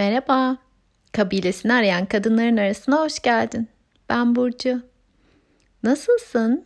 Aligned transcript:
Merhaba. 0.00 0.56
Kabilesini 1.12 1.72
arayan 1.72 2.06
kadınların 2.06 2.56
arasına 2.56 3.00
hoş 3.00 3.20
geldin. 3.20 3.68
Ben 4.08 4.36
Burcu. 4.36 4.82
Nasılsın? 5.82 6.64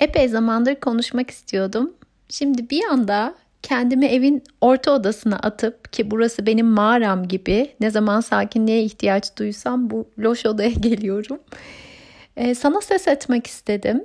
Epey 0.00 0.28
zamandır 0.28 0.74
konuşmak 0.74 1.30
istiyordum. 1.30 1.94
Şimdi 2.28 2.70
bir 2.70 2.84
anda 2.84 3.34
kendimi 3.62 4.06
evin 4.06 4.44
orta 4.60 4.92
odasına 4.92 5.36
atıp 5.36 5.92
ki 5.92 6.10
burası 6.10 6.46
benim 6.46 6.66
mağaram 6.66 7.28
gibi 7.28 7.74
ne 7.80 7.90
zaman 7.90 8.20
sakinliğe 8.20 8.82
ihtiyaç 8.82 9.36
duysam 9.36 9.90
bu 9.90 10.08
loş 10.18 10.46
odaya 10.46 10.70
geliyorum. 10.80 11.40
Ee, 12.36 12.54
sana 12.54 12.80
ses 12.80 13.08
etmek 13.08 13.46
istedim. 13.46 14.04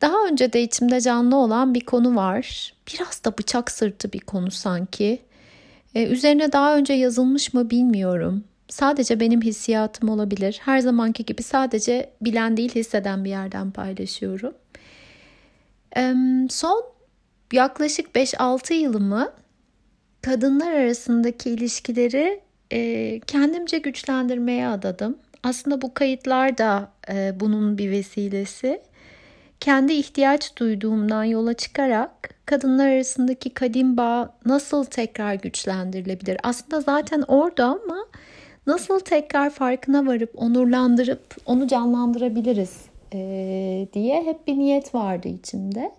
Daha 0.00 0.26
önce 0.26 0.52
de 0.52 0.62
içimde 0.62 1.00
canlı 1.00 1.36
olan 1.36 1.74
bir 1.74 1.84
konu 1.84 2.16
var. 2.16 2.74
Biraz 2.92 3.24
da 3.24 3.38
bıçak 3.38 3.70
sırtı 3.70 4.12
bir 4.12 4.20
konu 4.20 4.50
sanki. 4.50 5.26
Ee, 5.96 6.06
üzerine 6.06 6.52
daha 6.52 6.76
önce 6.76 6.92
yazılmış 6.92 7.54
mı 7.54 7.70
bilmiyorum. 7.70 8.44
Sadece 8.68 9.20
benim 9.20 9.42
hissiyatım 9.42 10.08
olabilir. 10.08 10.60
Her 10.64 10.78
zamanki 10.78 11.24
gibi 11.24 11.42
sadece 11.42 12.10
bilen 12.20 12.56
değil 12.56 12.74
hisseden 12.74 13.24
bir 13.24 13.30
yerden 13.30 13.70
paylaşıyorum. 13.70 14.54
Ee, 15.96 16.14
son 16.50 16.84
yaklaşık 17.52 18.14
5-6 18.14 18.72
yılımı 18.72 19.32
kadınlar 20.22 20.72
arasındaki 20.72 21.50
ilişkileri 21.50 22.40
e, 22.72 23.20
kendimce 23.26 23.78
güçlendirmeye 23.78 24.68
adadım. 24.68 25.18
Aslında 25.42 25.82
bu 25.82 25.94
kayıtlar 25.94 26.58
da 26.58 26.90
e, 27.08 27.40
bunun 27.40 27.78
bir 27.78 27.90
vesilesi. 27.90 28.82
Kendi 29.60 29.92
ihtiyaç 29.92 30.56
duyduğumdan 30.56 31.24
yola 31.24 31.54
çıkarak 31.54 32.30
kadınlar 32.46 32.88
arasındaki 32.88 33.50
kadim 33.50 33.96
bağ 33.96 34.34
nasıl 34.46 34.84
tekrar 34.84 35.34
güçlendirilebilir? 35.34 36.36
Aslında 36.42 36.80
zaten 36.80 37.24
orada 37.28 37.64
ama 37.64 38.06
nasıl 38.66 39.00
tekrar 39.00 39.50
farkına 39.50 40.06
varıp 40.06 40.30
onurlandırıp 40.36 41.36
onu 41.46 41.68
canlandırabiliriz 41.68 42.84
e, 43.14 43.88
diye 43.92 44.22
hep 44.24 44.46
bir 44.46 44.58
niyet 44.58 44.94
vardı 44.94 45.28
içimde. 45.28 45.92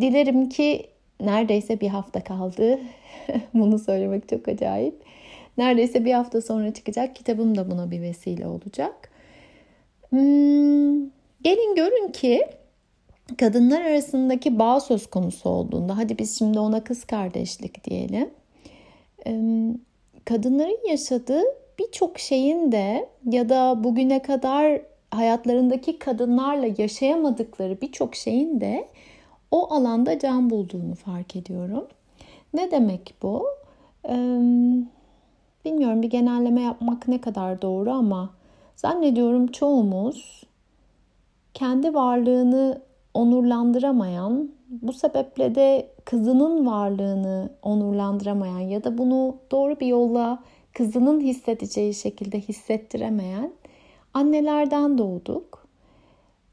Dilerim 0.00 0.48
ki 0.48 0.86
neredeyse 1.20 1.80
bir 1.80 1.88
hafta 1.88 2.24
kaldı. 2.24 2.78
Bunu 3.54 3.78
söylemek 3.78 4.28
çok 4.28 4.48
acayip. 4.48 4.94
Neredeyse 5.58 6.04
bir 6.04 6.12
hafta 6.12 6.42
sonra 6.42 6.74
çıkacak 6.74 7.16
kitabım 7.16 7.56
da 7.56 7.70
buna 7.70 7.90
bir 7.90 8.02
vesile 8.02 8.46
olacak. 8.46 9.10
Hmm, 10.10 10.98
gelin 11.42 11.74
görün 11.76 12.12
ki 12.12 12.40
kadınlar 13.36 13.80
arasındaki 13.80 14.58
bağ 14.58 14.80
söz 14.80 15.06
konusu 15.06 15.48
olduğunda, 15.48 15.96
hadi 15.96 16.18
biz 16.18 16.38
şimdi 16.38 16.58
ona 16.58 16.84
kız 16.84 17.04
kardeşlik 17.04 17.84
diyelim. 17.84 18.30
Kadınların 20.24 20.88
yaşadığı 20.88 21.42
birçok 21.78 22.18
şeyin 22.18 22.72
de 22.72 23.08
ya 23.24 23.48
da 23.48 23.84
bugüne 23.84 24.22
kadar 24.22 24.80
hayatlarındaki 25.10 25.98
kadınlarla 25.98 26.66
yaşayamadıkları 26.78 27.80
birçok 27.80 28.14
şeyin 28.14 28.60
de 28.60 28.88
o 29.50 29.74
alanda 29.74 30.18
can 30.18 30.50
bulduğunu 30.50 30.94
fark 30.94 31.36
ediyorum. 31.36 31.86
Ne 32.54 32.70
demek 32.70 33.14
bu? 33.22 33.46
bilmiyorum 35.64 36.02
bir 36.02 36.10
genelleme 36.10 36.62
yapmak 36.62 37.08
ne 37.08 37.20
kadar 37.20 37.62
doğru 37.62 37.90
ama 37.90 38.30
zannediyorum 38.76 39.46
çoğumuz 39.46 40.44
kendi 41.54 41.94
varlığını 41.94 42.82
onurlandıramayan, 43.14 44.50
bu 44.68 44.92
sebeple 44.92 45.54
de 45.54 45.90
kızının 46.04 46.66
varlığını 46.66 47.50
onurlandıramayan 47.62 48.58
ya 48.58 48.84
da 48.84 48.98
bunu 48.98 49.36
doğru 49.50 49.80
bir 49.80 49.86
yolla 49.86 50.42
kızının 50.74 51.20
hissedeceği 51.20 51.94
şekilde 51.94 52.40
hissettiremeyen 52.40 53.52
annelerden 54.14 54.98
doğduk. 54.98 55.68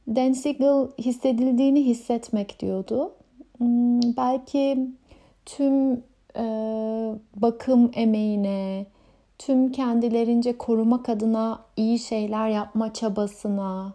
Dan 0.08 0.34
Siegel 0.34 0.88
hissedildiğini 1.00 1.85
hissetmek 1.85 2.59
diyordu. 2.59 3.12
Hmm, 3.57 4.01
belki 4.18 4.90
tüm 5.46 6.03
e, 6.38 6.46
bakım 7.35 7.91
emeğine, 7.96 8.85
tüm 9.40 9.72
kendilerince 9.72 10.57
korumak 10.57 11.09
adına 11.09 11.59
iyi 11.78 12.00
şeyler 12.00 12.50
yapma 12.50 12.94
çabasına, 12.94 13.94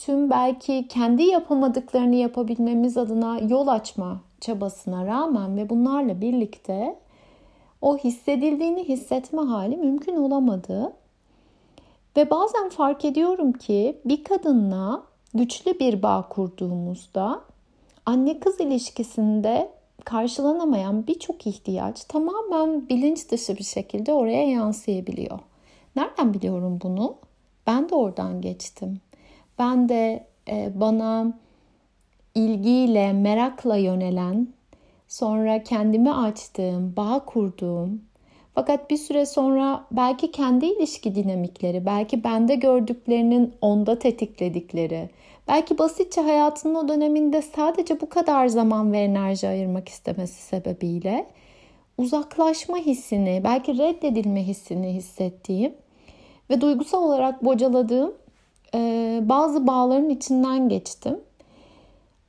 tüm 0.00 0.30
belki 0.30 0.88
kendi 0.88 1.22
yapamadıklarını 1.22 2.14
yapabilmemiz 2.14 2.96
adına 2.96 3.38
yol 3.38 3.68
açma 3.68 4.20
çabasına 4.40 5.06
rağmen 5.06 5.56
ve 5.56 5.70
bunlarla 5.70 6.20
birlikte 6.20 6.98
o 7.82 7.98
hissedildiğini 7.98 8.88
hissetme 8.88 9.42
hali 9.42 9.76
mümkün 9.76 10.16
olamadı. 10.16 10.92
Ve 12.16 12.30
bazen 12.30 12.68
fark 12.68 13.04
ediyorum 13.04 13.52
ki 13.52 14.00
bir 14.04 14.24
kadınla 14.24 15.02
güçlü 15.34 15.80
bir 15.80 16.02
bağ 16.02 16.28
kurduğumuzda 16.28 17.40
anne 18.06 18.40
kız 18.40 18.60
ilişkisinde 18.60 19.70
karşılanamayan 20.04 21.06
birçok 21.06 21.46
ihtiyaç 21.46 22.04
tamamen 22.04 22.88
bilinç 22.88 23.30
dışı 23.30 23.56
bir 23.56 23.64
şekilde 23.64 24.12
oraya 24.12 24.48
yansıyabiliyor. 24.48 25.38
Nereden 25.96 26.34
biliyorum 26.34 26.78
bunu? 26.82 27.14
Ben 27.66 27.88
de 27.88 27.94
oradan 27.94 28.40
geçtim. 28.40 29.00
Ben 29.60 29.88
de 29.88 30.26
e, 30.48 30.70
bana 30.74 31.32
ilgiyle, 32.34 33.12
merakla 33.12 33.76
yönelen, 33.76 34.48
sonra 35.08 35.62
kendimi 35.62 36.12
açtığım, 36.12 36.96
bağ 36.96 37.24
kurduğum, 37.26 38.02
fakat 38.54 38.90
bir 38.90 38.96
süre 38.96 39.26
sonra 39.26 39.84
belki 39.92 40.30
kendi 40.30 40.66
ilişki 40.66 41.14
dinamikleri, 41.14 41.86
belki 41.86 42.24
bende 42.24 42.54
gördüklerinin 42.54 43.54
onda 43.60 43.98
tetikledikleri, 43.98 45.10
belki 45.48 45.78
basitçe 45.78 46.20
hayatının 46.20 46.74
o 46.74 46.88
döneminde 46.88 47.42
sadece 47.42 48.00
bu 48.00 48.08
kadar 48.08 48.46
zaman 48.48 48.92
ve 48.92 48.98
enerji 48.98 49.48
ayırmak 49.48 49.88
istemesi 49.88 50.42
sebebiyle 50.42 51.26
uzaklaşma 51.98 52.76
hissini, 52.76 53.40
belki 53.44 53.78
reddedilme 53.78 54.42
hissini 54.42 54.94
hissettiğim 54.94 55.74
ve 56.50 56.60
duygusal 56.60 57.02
olarak 57.02 57.44
bocaladığım 57.44 58.14
e, 58.74 59.20
bazı 59.22 59.66
bağların 59.66 60.08
içinden 60.08 60.68
geçtim. 60.68 61.20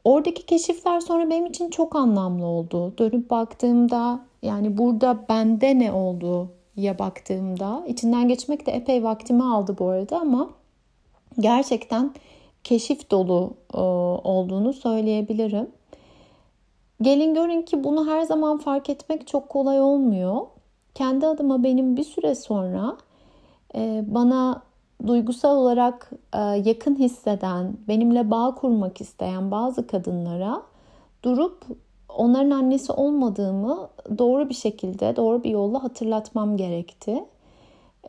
Oradaki 0.03 0.45
keşifler 0.45 0.99
sonra 0.99 1.29
benim 1.29 1.45
için 1.45 1.69
çok 1.69 1.95
anlamlı 1.95 2.45
oldu. 2.45 2.93
Dönüp 2.97 3.29
baktığımda 3.29 4.19
yani 4.41 4.77
burada 4.77 5.25
bende 5.29 5.79
ne 5.79 5.91
oldu 5.91 6.49
ya 6.75 6.99
baktığımda 6.99 7.83
içinden 7.87 8.27
geçmek 8.27 8.65
de 8.65 8.71
epey 8.71 9.03
vaktimi 9.03 9.43
aldı 9.43 9.75
bu 9.79 9.87
arada 9.87 10.19
ama 10.19 10.49
gerçekten 11.39 12.13
keşif 12.63 13.11
dolu 13.11 13.53
e, 13.73 13.77
olduğunu 14.27 14.73
söyleyebilirim. 14.73 15.69
Gelin 17.01 17.33
görün 17.33 17.61
ki 17.61 17.83
bunu 17.83 18.07
her 18.07 18.21
zaman 18.21 18.57
fark 18.57 18.89
etmek 18.89 19.27
çok 19.27 19.49
kolay 19.49 19.81
olmuyor. 19.81 20.41
Kendi 20.95 21.27
adıma 21.27 21.63
benim 21.63 21.97
bir 21.97 22.03
süre 22.03 22.35
sonra 22.35 22.97
e, 23.75 24.03
bana 24.07 24.61
duygusal 25.07 25.57
olarak 25.57 26.11
e, 26.33 26.39
yakın 26.39 26.95
hisseden, 26.95 27.77
benimle 27.87 28.31
bağ 28.31 28.55
kurmak 28.55 29.01
isteyen 29.01 29.51
bazı 29.51 29.87
kadınlara 29.87 30.61
durup 31.23 31.65
onların 32.09 32.49
annesi 32.49 32.91
olmadığımı 32.91 33.89
doğru 34.17 34.49
bir 34.49 34.53
şekilde, 34.53 35.15
doğru 35.15 35.43
bir 35.43 35.49
yolla 35.49 35.83
hatırlatmam 35.83 36.57
gerekti. 36.57 37.25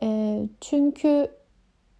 E, 0.03 0.39
çünkü 0.61 1.27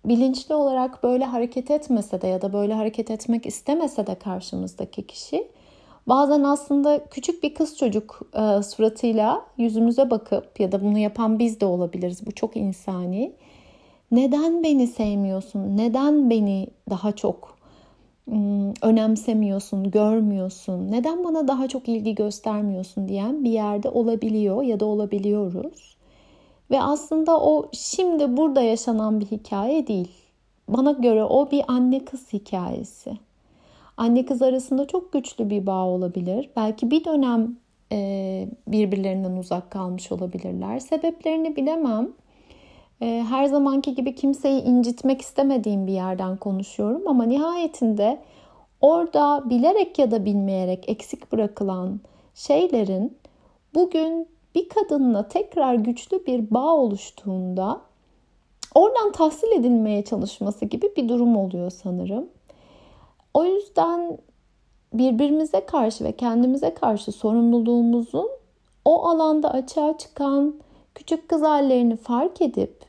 bilinçli 0.05 0.55
olarak 0.55 1.03
böyle 1.03 1.25
hareket 1.25 1.71
etmese 1.71 2.21
de 2.21 2.27
ya 2.27 2.41
da 2.41 2.53
böyle 2.53 2.73
hareket 2.73 3.11
etmek 3.11 3.45
istemese 3.45 4.07
de 4.07 4.15
karşımızdaki 4.15 5.07
kişi 5.07 5.47
bazen 6.07 6.43
aslında 6.43 7.05
küçük 7.05 7.43
bir 7.43 7.53
kız 7.53 7.77
çocuk 7.77 8.21
e, 8.33 8.63
suratıyla 8.63 9.45
yüzümüze 9.57 10.09
bakıp 10.09 10.59
ya 10.59 10.71
da 10.71 10.81
bunu 10.83 10.97
yapan 10.97 11.39
biz 11.39 11.59
de 11.59 11.65
olabiliriz. 11.65 12.25
Bu 12.25 12.31
çok 12.31 12.57
insani 12.57 13.35
neden 14.15 14.63
beni 14.63 14.87
sevmiyorsun? 14.87 15.77
Neden 15.77 16.29
beni 16.29 16.67
daha 16.89 17.11
çok 17.11 17.57
önemsemiyorsun, 18.81 19.91
görmüyorsun? 19.91 20.91
Neden 20.91 21.23
bana 21.23 21.47
daha 21.47 21.67
çok 21.67 21.89
ilgi 21.89 22.15
göstermiyorsun 22.15 23.07
diyen 23.07 23.43
bir 23.43 23.51
yerde 23.51 23.89
olabiliyor 23.89 24.63
ya 24.63 24.79
da 24.79 24.85
olabiliyoruz. 24.85 25.97
Ve 26.71 26.81
aslında 26.81 27.41
o 27.41 27.69
şimdi 27.73 28.37
burada 28.37 28.61
yaşanan 28.61 29.19
bir 29.19 29.25
hikaye 29.25 29.87
değil. 29.87 30.11
Bana 30.69 30.91
göre 30.91 31.23
o 31.23 31.51
bir 31.51 31.63
anne 31.67 32.05
kız 32.05 32.33
hikayesi. 32.33 33.11
Anne 33.97 34.25
kız 34.25 34.41
arasında 34.41 34.87
çok 34.87 35.13
güçlü 35.13 35.49
bir 35.49 35.65
bağ 35.65 35.85
olabilir. 35.85 36.49
Belki 36.55 36.91
bir 36.91 37.05
dönem 37.05 37.55
birbirlerinden 38.67 39.37
uzak 39.37 39.71
kalmış 39.71 40.11
olabilirler. 40.11 40.79
Sebeplerini 40.79 41.55
bilemem. 41.55 42.09
Ee, 43.01 43.25
her 43.29 43.45
zamanki 43.45 43.95
gibi 43.95 44.15
kimseyi 44.15 44.61
incitmek 44.61 45.21
istemediğim 45.21 45.87
bir 45.87 45.93
yerden 45.93 46.37
konuşuyorum 46.37 47.07
ama 47.07 47.23
nihayetinde 47.23 48.21
orada 48.81 49.49
bilerek 49.49 49.99
ya 49.99 50.11
da 50.11 50.25
bilmeyerek 50.25 50.89
eksik 50.89 51.31
bırakılan 51.31 51.99
şeylerin 52.35 53.17
bugün 53.73 54.27
bir 54.55 54.69
kadınla 54.69 55.27
tekrar 55.27 55.75
güçlü 55.75 56.25
bir 56.25 56.51
bağ 56.51 56.75
oluştuğunda 56.75 57.81
oradan 58.75 59.11
tahsil 59.11 59.51
edilmeye 59.51 60.03
çalışması 60.03 60.65
gibi 60.65 60.95
bir 60.97 61.09
durum 61.09 61.37
oluyor 61.37 61.69
sanırım. 61.69 62.29
O 63.33 63.45
yüzden 63.45 64.17
birbirimize 64.93 65.65
karşı 65.65 66.03
ve 66.03 66.11
kendimize 66.11 66.73
karşı 66.73 67.11
sorumluluğumuzun 67.11 68.29
o 68.85 69.07
alanda 69.07 69.51
açığa 69.51 69.97
çıkan 69.97 70.55
küçük 70.95 71.29
kız 71.29 71.41
hallerini 71.41 71.95
fark 71.95 72.41
edip 72.41 72.85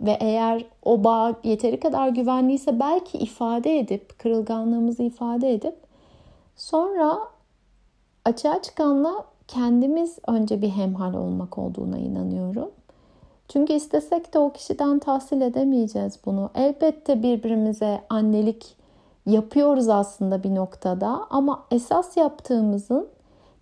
ve 0.00 0.16
eğer 0.20 0.64
o 0.82 1.04
bağ 1.04 1.34
yeteri 1.44 1.80
kadar 1.80 2.08
güvenliyse 2.08 2.80
belki 2.80 3.18
ifade 3.18 3.78
edip 3.78 4.18
kırılganlığımızı 4.18 5.02
ifade 5.02 5.54
edip 5.54 5.76
sonra 6.56 7.18
açığa 8.24 8.62
çıkanla 8.62 9.24
kendimiz 9.48 10.18
önce 10.26 10.62
bir 10.62 10.68
hemhal 10.68 11.14
olmak 11.14 11.58
olduğuna 11.58 11.98
inanıyorum. 11.98 12.70
Çünkü 13.48 13.72
istesek 13.72 14.34
de 14.34 14.38
o 14.38 14.52
kişiden 14.52 14.98
tahsil 14.98 15.40
edemeyeceğiz 15.40 16.18
bunu. 16.26 16.50
Elbette 16.54 17.22
birbirimize 17.22 18.00
annelik 18.08 18.76
yapıyoruz 19.26 19.88
aslında 19.88 20.42
bir 20.42 20.54
noktada 20.54 21.26
ama 21.30 21.64
esas 21.70 22.16
yaptığımızın 22.16 23.08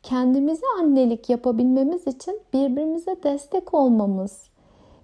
kendimize 0.06 0.66
annelik 0.80 1.30
yapabilmemiz 1.30 2.06
için 2.06 2.40
birbirimize 2.52 3.16
destek 3.22 3.74
olmamız, 3.74 4.42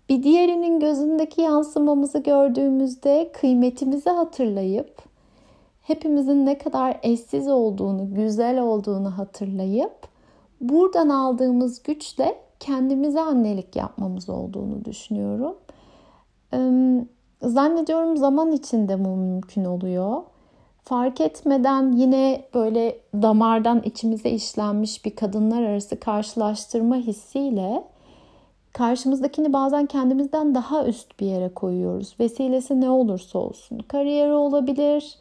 bir 0.08 0.22
diğerinin 0.22 0.80
gözündeki 0.80 1.40
yansımamızı 1.40 2.18
gördüğümüzde 2.18 3.30
kıymetimizi 3.32 4.10
hatırlayıp 4.10 5.02
hepimizin 5.82 6.46
ne 6.46 6.58
kadar 6.58 7.00
eşsiz 7.02 7.48
olduğunu, 7.48 8.14
güzel 8.14 8.60
olduğunu 8.60 9.18
hatırlayıp 9.18 9.94
buradan 10.60 11.08
aldığımız 11.08 11.82
güçle 11.82 12.34
kendimize 12.60 13.20
annelik 13.20 13.76
yapmamız 13.76 14.28
olduğunu 14.28 14.84
düşünüyorum. 14.84 15.54
Zannediyorum 17.42 18.16
zaman 18.16 18.52
içinde 18.52 18.96
mümkün 18.96 19.64
oluyor. 19.64 20.22
Fark 20.84 21.20
etmeden 21.20 21.92
yine 21.92 22.44
böyle 22.54 22.98
damardan 23.14 23.82
içimize 23.84 24.30
işlenmiş 24.30 25.04
bir 25.04 25.16
kadınlar 25.16 25.62
arası 25.62 26.00
karşılaştırma 26.00 26.96
hissiyle 26.96 27.84
karşımızdakini 28.72 29.52
bazen 29.52 29.86
kendimizden 29.86 30.54
daha 30.54 30.86
üst 30.86 31.20
bir 31.20 31.26
yere 31.26 31.48
koyuyoruz. 31.48 32.14
Vesilesi 32.20 32.80
ne 32.80 32.90
olursa 32.90 33.38
olsun. 33.38 33.78
Kariyeri 33.78 34.32
olabilir, 34.32 35.18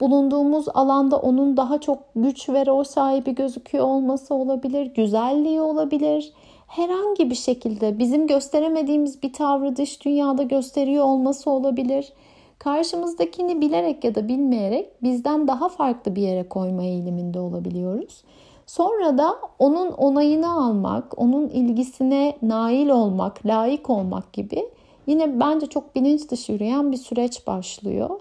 bulunduğumuz 0.00 0.68
alanda 0.74 1.16
onun 1.16 1.56
daha 1.56 1.80
çok 1.80 1.98
güç 2.16 2.48
ve 2.48 2.66
rol 2.66 2.84
sahibi 2.84 3.34
gözüküyor 3.34 3.84
olması 3.84 4.34
olabilir, 4.34 4.86
güzelliği 4.86 5.60
olabilir. 5.60 6.32
Herhangi 6.66 7.30
bir 7.30 7.34
şekilde 7.34 7.98
bizim 7.98 8.26
gösteremediğimiz 8.26 9.22
bir 9.22 9.32
tavrı 9.32 9.76
dış 9.76 10.04
dünyada 10.04 10.42
gösteriyor 10.42 11.04
olması 11.04 11.50
olabilir. 11.50 12.12
Karşımızdakini 12.58 13.60
bilerek 13.60 14.04
ya 14.04 14.14
da 14.14 14.28
bilmeyerek 14.28 15.02
bizden 15.02 15.48
daha 15.48 15.68
farklı 15.68 16.16
bir 16.16 16.22
yere 16.22 16.48
koyma 16.48 16.82
eğiliminde 16.82 17.40
olabiliyoruz. 17.40 18.24
Sonra 18.66 19.18
da 19.18 19.36
onun 19.58 19.90
onayını 19.90 20.52
almak, 20.52 21.18
onun 21.18 21.48
ilgisine 21.48 22.36
nail 22.42 22.88
olmak, 22.88 23.46
layık 23.46 23.90
olmak 23.90 24.32
gibi 24.32 24.68
yine 25.06 25.40
bence 25.40 25.66
çok 25.66 25.94
bilinç 25.94 26.30
dışı 26.30 26.52
yürüyen 26.52 26.92
bir 26.92 26.96
süreç 26.96 27.46
başlıyor. 27.46 28.20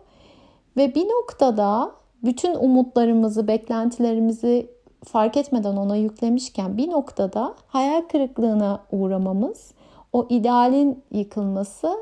Ve 0.77 0.95
bir 0.95 1.05
noktada 1.05 1.91
bütün 2.23 2.55
umutlarımızı, 2.55 3.47
beklentilerimizi 3.47 4.69
fark 5.03 5.37
etmeden 5.37 5.75
ona 5.75 5.95
yüklemişken 5.95 6.77
bir 6.77 6.89
noktada 6.91 7.55
hayal 7.67 8.01
kırıklığına 8.01 8.79
uğramamız, 8.91 9.73
o 10.13 10.27
idealin 10.29 11.03
yıkılması 11.11 11.97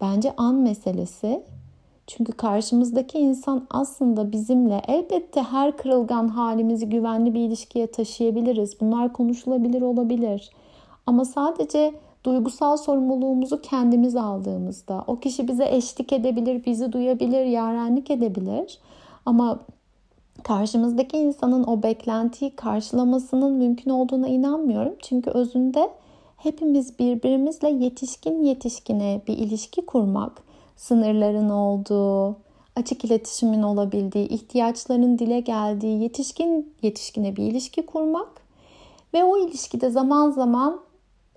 bence 0.00 0.34
an 0.36 0.54
meselesi. 0.54 1.44
Çünkü 2.08 2.32
karşımızdaki 2.32 3.18
insan 3.18 3.66
aslında 3.70 4.32
bizimle 4.32 4.82
elbette 4.88 5.42
her 5.42 5.76
kırılgan 5.76 6.28
halimizi 6.28 6.88
güvenli 6.88 7.34
bir 7.34 7.40
ilişkiye 7.40 7.86
taşıyabiliriz. 7.86 8.80
Bunlar 8.80 9.12
konuşulabilir 9.12 9.82
olabilir. 9.82 10.50
Ama 11.06 11.24
sadece 11.24 11.94
duygusal 12.24 12.76
sorumluluğumuzu 12.76 13.62
kendimiz 13.62 14.16
aldığımızda 14.16 15.04
o 15.06 15.16
kişi 15.16 15.48
bize 15.48 15.68
eşlik 15.70 16.12
edebilir, 16.12 16.64
bizi 16.66 16.92
duyabilir, 16.92 17.44
yarenlik 17.44 18.10
edebilir. 18.10 18.78
Ama 19.26 19.58
karşımızdaki 20.42 21.18
insanın 21.18 21.64
o 21.64 21.82
beklentiyi 21.82 22.56
karşılamasının 22.56 23.52
mümkün 23.52 23.90
olduğuna 23.90 24.28
inanmıyorum. 24.28 24.94
Çünkü 25.02 25.30
özünde 25.30 25.90
hepimiz 26.36 26.98
birbirimizle 26.98 27.68
yetişkin 27.68 28.44
yetişkine 28.44 29.20
bir 29.28 29.38
ilişki 29.38 29.86
kurmak, 29.86 30.47
sınırların 30.78 31.48
olduğu, 31.48 32.36
açık 32.76 33.04
iletişimin 33.04 33.62
olabildiği, 33.62 34.28
ihtiyaçların 34.28 35.18
dile 35.18 35.40
geldiği 35.40 36.02
yetişkin 36.02 36.74
yetişkine 36.82 37.36
bir 37.36 37.42
ilişki 37.42 37.86
kurmak 37.86 38.28
ve 39.14 39.24
o 39.24 39.38
ilişkide 39.38 39.90
zaman 39.90 40.30
zaman 40.30 40.80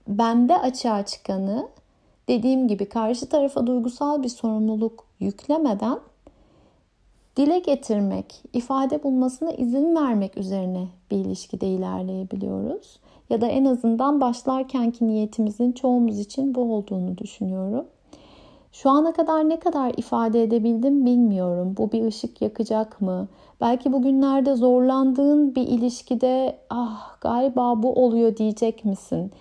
bende 0.08 0.58
açığa 0.58 1.06
çıkanı 1.06 1.68
dediğim 2.28 2.68
gibi 2.68 2.86
karşı 2.86 3.30
tarafa 3.30 3.68
duygusal 3.68 4.24
bir 4.24 4.30
sorumluluk 4.30 5.06
yüklemeden 5.20 6.00
dile 7.38 7.60
getirmek, 7.60 8.44
ifade 8.54 9.04
bulmasına 9.04 9.52
izin 9.52 9.96
vermek 9.96 10.38
üzerine 10.38 10.88
bir 11.12 11.18
ilişkide 11.18 11.68
ilerleyebiliyoruz. 11.68 13.00
Ya 13.30 13.42
da 13.42 13.48
en 13.48 13.66
azından 13.66 14.22
başlarkenki 14.22 15.08
niyetimizin 15.08 15.72
çoğumuz 15.72 16.20
için 16.20 16.56
bu 16.56 16.76
olduğunu 16.76 17.18
düşünüyorum. 17.18 17.86
Şu 18.72 18.90
ana 18.90 19.14
kadar 19.14 19.50
ne 19.50 19.60
kadar 19.60 19.94
ifade 19.98 20.44
edebildim 20.44 21.06
bilmiyorum. 21.06 21.76
Bu 21.78 21.92
bir 21.92 22.06
ışık 22.06 22.42
yakacak 22.42 23.02
mı? 23.02 23.28
Belki 23.62 23.94
bugünlerde 23.94 24.56
zorlandığın 24.56 25.56
bir 25.56 25.68
ilişkide 25.68 26.58
ah 26.70 27.22
galiba 27.22 27.84
bu 27.84 27.94
oluyor 27.94 28.38
diyecek 28.38 28.86
misin? 28.86 29.32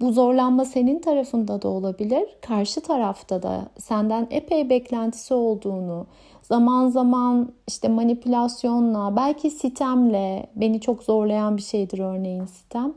Bu 0.00 0.12
zorlanma 0.12 0.64
senin 0.64 0.98
tarafında 0.98 1.62
da 1.62 1.68
olabilir. 1.68 2.24
Karşı 2.40 2.80
tarafta 2.80 3.42
da 3.42 3.60
senden 3.78 4.26
epey 4.30 4.70
beklentisi 4.70 5.34
olduğunu, 5.34 6.06
zaman 6.42 6.88
zaman 6.88 7.48
işte 7.68 7.88
manipülasyonla, 7.88 9.16
belki 9.16 9.50
sitemle, 9.50 10.46
beni 10.56 10.80
çok 10.80 11.02
zorlayan 11.02 11.56
bir 11.56 11.62
şeydir 11.62 11.98
örneğin 11.98 12.44
sitem. 12.44 12.92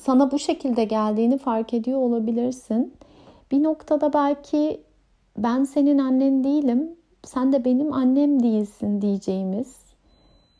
Sana 0.00 0.30
bu 0.30 0.38
şekilde 0.38 0.84
geldiğini 0.84 1.38
fark 1.38 1.74
ediyor 1.74 1.98
olabilirsin. 1.98 2.92
Bir 3.50 3.62
noktada 3.62 4.12
belki 4.12 4.80
ben 5.36 5.64
senin 5.64 5.98
annen 5.98 6.44
değilim, 6.44 6.96
sen 7.24 7.52
de 7.52 7.64
benim 7.64 7.92
annem 7.92 8.42
değilsin 8.42 9.02
diyeceğimiz, 9.02 9.76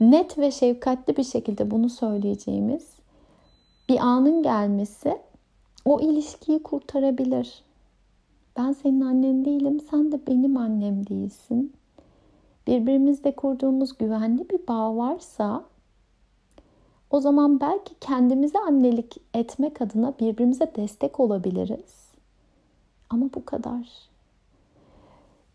net 0.00 0.38
ve 0.38 0.50
şefkatli 0.50 1.16
bir 1.16 1.24
şekilde 1.24 1.70
bunu 1.70 1.88
söyleyeceğimiz 1.88 2.96
bir 3.88 3.98
anın 3.98 4.42
gelmesi 4.42 5.18
o 5.84 6.00
ilişkiyi 6.00 6.62
kurtarabilir. 6.62 7.62
Ben 8.58 8.72
senin 8.72 9.00
annen 9.00 9.44
değilim, 9.44 9.80
sen 9.90 10.12
de 10.12 10.26
benim 10.26 10.56
annem 10.56 11.06
değilsin. 11.06 11.72
Birbirimizle 12.66 13.36
kurduğumuz 13.36 13.98
güvenli 13.98 14.50
bir 14.50 14.66
bağ 14.68 14.96
varsa 14.96 15.64
o 17.10 17.20
zaman 17.20 17.60
belki 17.60 17.94
kendimize 18.00 18.58
annelik 18.58 19.16
etmek 19.34 19.82
adına 19.82 20.14
birbirimize 20.20 20.72
destek 20.76 21.20
olabiliriz. 21.20 22.05
Ama 23.10 23.26
bu 23.34 23.44
kadar. 23.44 23.88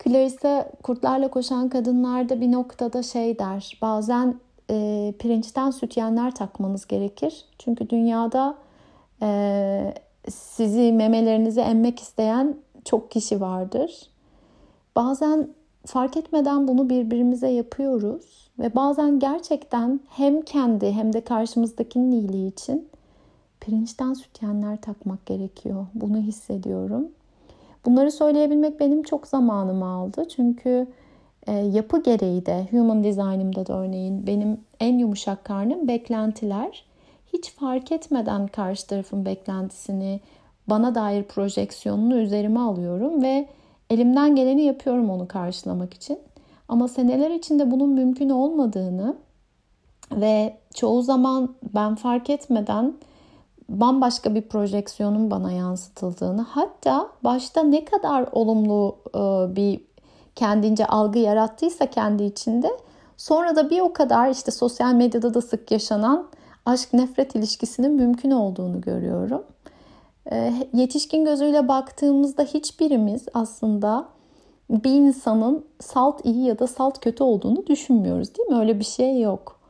Clarissa 0.04 0.72
kurtlarla 0.84 1.28
koşan 1.28 1.70
kadınlarda 1.70 2.42
bir 2.42 2.52
noktada 2.52 3.04
şey 3.04 3.40
der. 3.40 3.78
Bazen 3.82 4.40
e, 4.70 5.14
pirinçten 5.20 5.72
sütyenler 5.72 6.36
takmanız 6.36 6.88
gerekir. 6.88 7.46
Çünkü 7.58 7.90
dünyada 7.90 8.58
e, 9.22 9.94
sizi 10.30 10.94
memelerinizi 10.94 11.62
emmek 11.62 12.00
isteyen 12.00 12.58
çok 12.86 13.12
kişi 13.12 13.42
vardır. 13.42 14.10
Bazen 14.96 15.50
fark 15.86 16.18
etmeden 16.18 16.68
bunu 16.68 16.90
birbirimize 16.90 17.48
yapıyoruz 17.48 18.50
ve 18.60 18.76
bazen 18.76 19.20
gerçekten 19.20 20.00
hem 20.10 20.42
kendi 20.42 20.92
hem 20.92 21.14
de 21.14 21.22
karşımızdakinin 21.22 22.12
iyiliği 22.12 22.52
için 22.52 22.90
pirinçten 23.60 24.14
sütyenler 24.14 24.82
takmak 24.82 25.26
gerekiyor. 25.26 25.86
Bunu 25.94 26.18
hissediyorum. 26.18 27.08
Bunları 27.86 28.12
söyleyebilmek 28.12 28.80
benim 28.80 29.04
çok 29.04 29.28
zamanımı 29.28 29.86
aldı. 29.86 30.28
Çünkü 30.36 30.88
e, 31.48 31.54
yapı 31.54 32.04
gereği 32.04 32.46
de 32.46 32.68
human 32.72 33.04
design'ımda 33.04 33.66
da 33.68 33.74
örneğin 33.74 34.28
benim 34.28 34.60
en 34.80 34.98
yumuşak 34.98 35.46
karnım 35.46 35.88
beklentiler. 35.88 36.86
Hiç 37.34 37.52
fark 37.52 37.92
etmeden 37.92 38.48
karşı 38.48 38.88
tarafın 38.88 39.26
beklentisini, 39.26 40.20
bana 40.68 40.96
dair 40.96 41.24
projeksiyonunu 41.24 42.18
üzerime 42.18 42.60
alıyorum 42.60 43.24
ve 43.24 43.48
elimden 43.90 44.36
geleni 44.36 44.62
yapıyorum 44.62 45.10
onu 45.10 45.28
karşılamak 45.28 45.94
için. 45.94 46.20
Ama 46.70 46.88
seneler 46.88 47.32
içinde 47.32 47.72
bunun 47.72 47.90
mümkün 47.90 48.30
olmadığını 48.30 49.16
ve 50.12 50.58
çoğu 50.74 51.02
zaman 51.02 51.56
ben 51.76 51.96
fark 51.96 52.30
etmeden 52.30 52.94
bambaşka 53.80 54.36
bir 54.36 54.42
projeksiyonun 54.42 55.32
bana 55.32 55.52
yansıtıldığını 55.52 56.42
hatta 56.42 57.10
başta 57.24 57.64
ne 57.64 57.86
kadar 57.86 58.26
olumlu 58.32 58.96
e, 59.16 59.56
bir 59.56 59.82
kendince 60.36 60.86
algı 60.86 61.20
yarattıysa 61.20 61.86
kendi 61.86 62.24
içinde 62.24 62.70
sonra 63.18 63.56
da 63.56 63.70
bir 63.70 63.80
o 63.80 63.94
kadar 63.94 64.30
işte 64.30 64.52
sosyal 64.52 64.94
medyada 64.94 65.34
da 65.34 65.42
sık 65.42 65.72
yaşanan 65.72 66.28
aşk 66.66 66.94
nefret 66.94 67.36
ilişkisinin 67.36 67.92
mümkün 67.92 68.32
olduğunu 68.32 68.82
görüyorum. 68.82 69.44
E, 70.32 70.54
yetişkin 70.74 71.26
gözüyle 71.26 71.68
baktığımızda 71.68 72.44
hiçbirimiz 72.44 73.26
aslında 73.34 74.08
bir 74.70 74.92
insanın 74.92 75.66
salt 75.80 76.26
iyi 76.26 76.46
ya 76.46 76.60
da 76.60 76.68
salt 76.68 77.00
kötü 77.00 77.24
olduğunu 77.24 77.68
düşünmüyoruz 77.68 78.36
değil 78.36 78.50
mi? 78.50 78.56
Öyle 78.56 78.80
bir 78.80 78.86
şey 78.86 79.22
yok. 79.22 79.61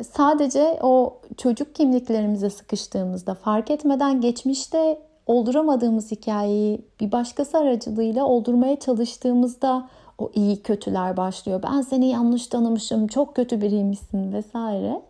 Sadece 0.00 0.78
o 0.82 1.20
çocuk 1.36 1.74
kimliklerimize 1.74 2.50
sıkıştığımızda 2.50 3.34
fark 3.34 3.70
etmeden 3.70 4.20
geçmişte 4.20 4.98
olduramadığımız 5.26 6.10
hikayeyi 6.10 6.84
bir 7.00 7.12
başkası 7.12 7.58
aracılığıyla 7.58 8.24
oldurmaya 8.24 8.80
çalıştığımızda 8.80 9.88
o 10.18 10.30
iyi 10.34 10.62
kötüler 10.62 11.16
başlıyor. 11.16 11.62
Ben 11.62 11.80
seni 11.80 12.08
yanlış 12.08 12.46
tanımışım, 12.46 13.06
çok 13.06 13.36
kötü 13.36 13.60
biriymişsin 13.60 14.32
vesaire. 14.32 15.02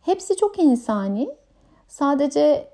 Hepsi 0.00 0.36
çok 0.36 0.58
insani. 0.58 1.28
Sadece 1.88 2.68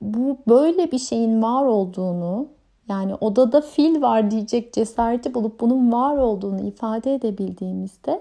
bu 0.00 0.36
böyle 0.48 0.92
bir 0.92 0.98
şeyin 0.98 1.42
var 1.42 1.64
olduğunu 1.64 2.48
yani 2.88 3.14
odada 3.14 3.60
fil 3.60 4.02
var 4.02 4.30
diyecek 4.30 4.72
cesareti 4.72 5.34
bulup 5.34 5.60
bunun 5.60 5.92
var 5.92 6.16
olduğunu 6.16 6.60
ifade 6.60 7.14
edebildiğimizde 7.14 8.20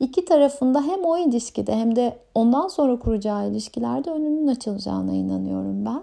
iki 0.00 0.24
tarafında 0.24 0.82
hem 0.82 1.04
o 1.04 1.18
ilişkide 1.18 1.76
hem 1.76 1.96
de 1.96 2.18
ondan 2.34 2.68
sonra 2.68 2.98
kuracağı 2.98 3.50
ilişkilerde 3.50 4.10
önünün 4.10 4.46
açılacağına 4.46 5.12
inanıyorum 5.12 5.86
ben. 5.86 6.02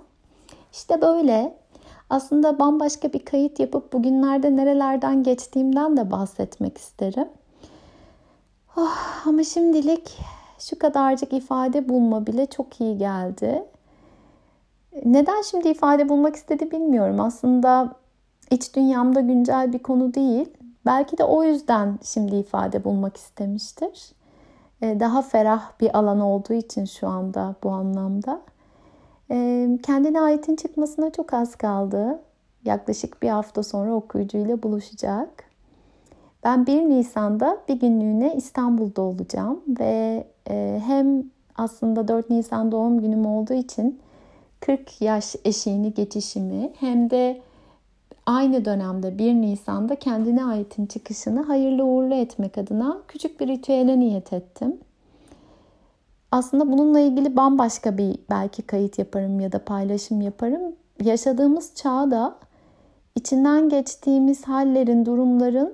İşte 0.74 1.02
böyle 1.02 1.58
aslında 2.10 2.60
bambaşka 2.60 3.14
bir 3.14 3.26
kayıt 3.26 3.60
yapıp 3.60 3.94
bugünlerde 3.94 4.56
nerelerden 4.56 5.24
geçtiğimden 5.24 5.98
de 5.98 6.12
bahsetmek 6.12 6.78
isterim. 6.78 7.28
Oh, 8.78 9.26
ama 9.26 9.44
şimdilik 9.44 10.18
şu 10.60 10.80
kadarcık 10.80 11.34
ifade 11.34 11.90
bulma 11.90 12.28
bile 12.28 12.46
çok 12.46 12.82
iyi 12.82 12.98
geldi. 12.98 13.64
Neden 15.06 15.42
şimdi 15.42 15.70
ifade 15.70 16.10
bulmak 16.10 16.36
istedi 16.36 16.72
bilmiyorum. 16.72 17.20
Aslında 17.20 17.96
iç 18.52 18.76
dünyamda 18.76 19.20
güncel 19.20 19.74
bir 19.74 19.80
konu 19.80 20.14
değil. 20.14 20.50
Belki 20.86 21.18
de 21.18 21.24
o 21.24 21.44
yüzden 21.44 22.00
şimdi 22.04 22.36
ifade 22.36 22.84
bulmak 22.84 23.18
istemiştir. 23.18 24.12
Ee, 24.82 25.00
daha 25.00 25.22
ferah 25.22 25.72
bir 25.80 25.98
alan 25.98 26.20
olduğu 26.20 26.54
için 26.54 26.86
şu 26.86 27.08
anda 27.08 27.56
bu 27.64 27.70
anlamda. 27.70 28.42
Ee, 29.32 29.70
kendine 29.84 30.22
aitin 30.22 30.56
çıkmasına 30.56 31.10
çok 31.10 31.34
az 31.34 31.56
kaldı. 31.56 32.20
Yaklaşık 32.66 33.22
bir 33.22 33.30
hafta 33.30 33.64
sonra 33.64 33.94
okuyucuyla 33.94 34.64
buluşacak. 34.64 35.44
Ben 36.44 36.66
1 36.66 36.82
Nisan'da 36.82 37.58
bir 37.68 37.80
günlüğüne 37.80 38.36
İstanbul'da 38.36 39.02
olacağım 39.02 39.62
ve 39.80 40.28
e, 40.50 40.82
hem 40.86 41.24
aslında 41.56 42.08
4 42.08 42.30
Nisan 42.30 42.72
doğum 42.72 43.02
günüm 43.02 43.26
olduğu 43.26 43.54
için 43.54 44.00
40 44.60 45.02
yaş 45.02 45.36
eşiğini 45.46 45.94
geçişimi 45.94 46.72
hem 46.80 47.10
de 47.10 47.42
aynı 48.26 48.66
dönemde 48.66 49.18
1 49.18 49.34
Nisan'da 49.34 49.96
kendine 49.96 50.46
aitin 50.46 50.86
çıkışını 50.86 51.42
hayırlı 51.44 51.84
uğurlu 51.84 52.14
etmek 52.14 52.58
adına 52.58 52.98
küçük 53.08 53.40
bir 53.40 53.48
ritüele 53.48 54.00
niyet 54.00 54.34
ettim. 54.34 54.80
Aslında 56.32 56.72
bununla 56.72 57.00
ilgili 57.00 57.36
bambaşka 57.36 57.98
bir 57.98 58.16
belki 58.30 58.62
kayıt 58.62 59.00
yaparım 59.00 59.40
ya 59.40 59.52
da 59.52 59.66
paylaşım 59.66 60.22
yaparım. 60.22 60.62
Yaşadığımız 61.04 61.76
çağda 61.76 62.36
içinden 63.16 63.70
geçtiğimiz 63.70 64.44
hallerin, 64.48 65.06
durumların 65.06 65.74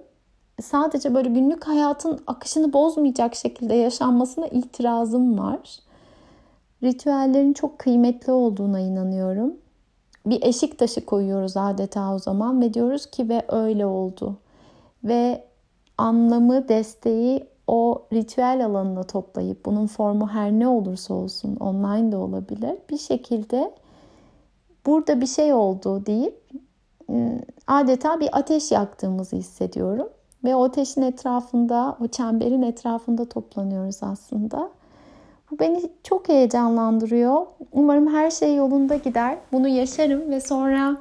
sadece 0.62 1.14
böyle 1.14 1.30
günlük 1.30 1.68
hayatın 1.68 2.20
akışını 2.28 2.74
bozmayacak 2.74 3.36
şekilde 3.36 3.74
yaşanmasına 3.74 4.48
itirazım 4.48 5.40
var. 5.40 5.80
Ritüellerin 6.84 7.54
çok 7.54 7.80
kıymetli 7.80 8.32
olduğuna 8.32 8.80
inanıyorum 8.80 9.61
bir 10.26 10.44
eşik 10.44 10.80
taşı 10.80 11.06
koyuyoruz 11.06 11.58
adeta 11.58 12.16
o 12.16 12.20
zaman 12.20 12.62
ve 12.62 12.74
diyoruz 12.74 13.06
ki 13.06 13.30
ve 13.30 13.46
öyle 13.48 13.86
oldu. 13.86 14.38
Ve 15.04 15.44
anlamı, 15.98 16.68
desteği 16.68 17.48
o 17.68 18.06
ritüel 18.14 18.66
alanına 18.66 19.04
toplayıp 19.04 19.66
bunun 19.66 19.88
formu 19.88 20.28
her 20.28 20.52
ne 20.52 20.68
olursa 20.68 21.14
olsun 21.14 21.56
online 21.56 22.12
de 22.12 22.18
olabilir. 22.18 22.78
Bir 22.90 22.98
şekilde 22.98 23.72
burada 24.86 25.22
bir 25.22 25.28
şey 25.28 25.54
oldu 25.54 26.06
deyip 26.06 26.42
ıı, 27.10 27.40
adeta 27.68 28.20
bir 28.20 28.30
ateş 28.32 28.72
yaktığımızı 28.72 29.36
hissediyorum. 29.36 30.10
Ve 30.44 30.56
o 30.56 30.64
ateşin 30.64 31.02
etrafında, 31.02 31.98
o 32.04 32.08
çemberin 32.08 32.62
etrafında 32.62 33.26
toplanıyoruz 33.30 34.04
aslında. 34.04 34.72
Bu 35.52 35.60
beni 35.60 35.82
çok 36.04 36.30
heyecanlandırıyor. 36.30 37.46
Umarım 37.72 38.14
her 38.14 38.32
şey 38.32 38.56
yolunda 38.56 38.96
gider. 38.96 39.38
Bunu 39.52 39.68
yaşarım 39.68 40.32
ve 40.32 40.42
sonra 40.42 40.98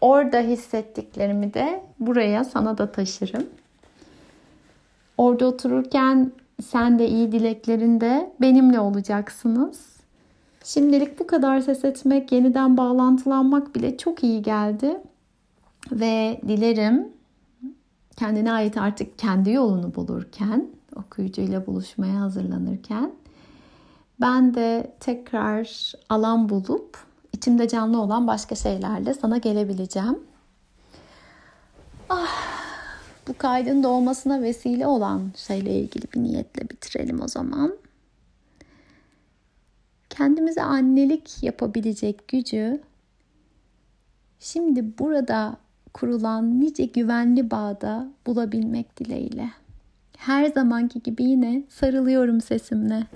orada 0.00 0.38
hissettiklerimi 0.38 1.54
de 1.54 1.82
buraya 2.00 2.44
sana 2.44 2.78
da 2.78 2.92
taşırım. 2.92 3.46
Orada 5.18 5.46
otururken 5.46 6.32
sen 6.64 6.98
de 6.98 7.08
iyi 7.08 7.32
dileklerinde 7.32 8.32
benimle 8.40 8.80
olacaksınız. 8.80 9.90
Şimdilik 10.64 11.20
bu 11.20 11.26
kadar 11.26 11.60
ses 11.60 11.84
etmek, 11.84 12.32
yeniden 12.32 12.76
bağlantılanmak 12.76 13.74
bile 13.74 13.96
çok 13.96 14.24
iyi 14.24 14.42
geldi. 14.42 15.00
Ve 15.92 16.40
dilerim 16.48 17.08
kendine 18.16 18.52
ait 18.52 18.76
artık 18.76 19.18
kendi 19.18 19.50
yolunu 19.50 19.94
bulurken, 19.94 20.66
okuyucuyla 20.96 21.66
buluşmaya 21.66 22.20
hazırlanırken 22.20 23.10
ben 24.20 24.54
de 24.54 24.92
tekrar 25.00 25.92
alan 26.08 26.48
bulup 26.48 26.98
içimde 27.32 27.68
canlı 27.68 28.00
olan 28.00 28.26
başka 28.26 28.54
şeylerle 28.54 29.14
sana 29.14 29.38
gelebileceğim. 29.38 30.18
Ah, 32.08 32.50
bu 33.28 33.38
kaydın 33.38 33.82
doğmasına 33.82 34.42
vesile 34.42 34.86
olan 34.86 35.32
şeyle 35.36 35.74
ilgili 35.74 36.04
bir 36.14 36.22
niyetle 36.22 36.70
bitirelim 36.70 37.22
o 37.22 37.28
zaman. 37.28 37.76
Kendimize 40.10 40.62
annelik 40.62 41.42
yapabilecek 41.42 42.28
gücü 42.28 42.80
şimdi 44.40 44.98
burada 44.98 45.56
kurulan 45.94 46.60
nice 46.60 46.84
güvenli 46.84 47.50
bağda 47.50 48.08
bulabilmek 48.26 48.96
dileğiyle. 48.96 49.50
Her 50.16 50.46
zamanki 50.46 51.02
gibi 51.02 51.24
yine 51.24 51.62
sarılıyorum 51.68 52.40
sesimle. 52.40 53.06